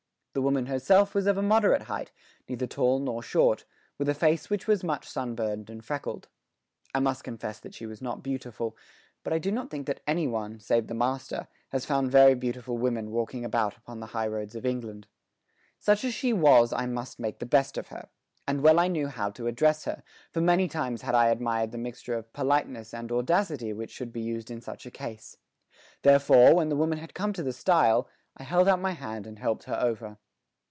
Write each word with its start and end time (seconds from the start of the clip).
The 0.33 0.41
woman 0.41 0.67
herself 0.67 1.13
was 1.13 1.27
of 1.27 1.37
a 1.37 1.41
moderate 1.41 1.81
height, 1.83 2.13
neither 2.47 2.65
tall 2.65 2.99
nor 2.99 3.21
short, 3.21 3.65
with 3.97 4.07
a 4.07 4.13
face 4.13 4.49
which 4.49 4.65
was 4.65 4.81
much 4.81 5.05
sunburned 5.09 5.69
and 5.69 5.83
freckled. 5.83 6.29
I 6.95 7.01
must 7.01 7.25
confess 7.25 7.59
that 7.59 7.73
she 7.73 7.85
was 7.85 8.01
not 8.01 8.23
beautiful, 8.23 8.77
but 9.25 9.33
I 9.33 9.39
do 9.39 9.51
not 9.51 9.69
think 9.69 9.87
that 9.87 9.99
anyone, 10.07 10.61
save 10.61 10.87
the 10.87 10.93
master, 10.93 11.49
has 11.73 11.83
found 11.85 12.11
very 12.11 12.33
beautiful 12.33 12.77
women 12.77 13.11
walking 13.11 13.43
about 13.43 13.75
upon 13.75 13.99
the 13.99 14.05
high 14.15 14.25
roads 14.25 14.55
of 14.55 14.65
England. 14.65 15.05
Such 15.79 16.05
as 16.05 16.13
she 16.13 16.31
was 16.31 16.71
I 16.71 16.85
must 16.85 17.19
make 17.19 17.39
the 17.39 17.45
best 17.45 17.77
of 17.77 17.89
her, 17.89 18.07
and 18.47 18.61
well 18.61 18.79
I 18.79 18.87
knew 18.87 19.07
how 19.07 19.31
to 19.31 19.47
address 19.47 19.83
her, 19.83 20.01
for 20.31 20.39
many 20.39 20.69
times 20.69 21.01
had 21.01 21.13
I 21.13 21.27
admired 21.27 21.73
the 21.73 21.77
mixture 21.77 22.13
of 22.15 22.31
politeness 22.31 22.93
and 22.93 23.11
audacity 23.11 23.73
which 23.73 23.91
should 23.91 24.13
be 24.13 24.21
used 24.21 24.49
in 24.49 24.61
such 24.61 24.85
a 24.85 24.91
case. 24.91 25.35
Therefore, 26.03 26.55
when 26.55 26.69
the 26.69 26.77
woman 26.77 26.99
had 26.99 27.13
come 27.13 27.33
to 27.33 27.43
the 27.43 27.51
stile, 27.51 28.07
I 28.37 28.43
held 28.43 28.69
out 28.69 28.79
my 28.79 28.91
hand 28.91 29.27
and 29.27 29.37
helped 29.37 29.65
her 29.65 29.77
over. 29.77 30.17